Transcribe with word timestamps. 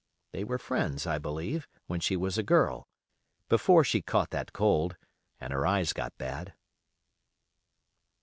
They 0.31 0.43
were 0.43 0.57
friends, 0.57 1.05
I 1.05 1.19
believe, 1.19 1.67
when 1.85 1.99
she 1.99 2.17
was 2.17 2.35
a 2.39 2.41
girl, 2.41 2.87
before 3.49 3.83
she 3.83 4.01
caught 4.01 4.31
that 4.31 4.51
cold, 4.51 4.97
and 5.39 5.53
her 5.53 5.63
eyes 5.63 5.93
got 5.93 6.17
bad. 6.17 6.55